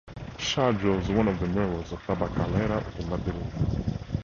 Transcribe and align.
Sha 0.39 0.71
draws 0.71 1.09
one 1.09 1.27
of 1.27 1.39
the 1.39 1.45
murals 1.45 1.91
of 1.91 2.01
Tabacalera 2.07 2.81
de 2.97 3.05
Madrid. 3.05 3.99